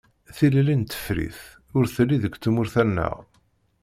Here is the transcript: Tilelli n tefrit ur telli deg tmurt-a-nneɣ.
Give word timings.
Tilelli 0.35 0.75
n 0.77 0.83
tefrit 0.83 1.39
ur 1.77 1.85
telli 1.95 2.17
deg 2.23 2.33
tmurt-a-nneɣ. 2.37 3.15